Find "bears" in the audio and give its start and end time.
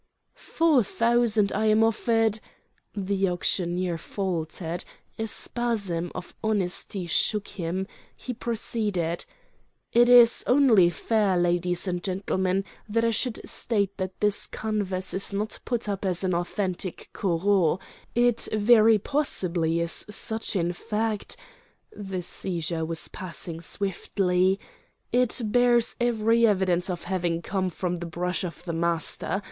25.45-25.95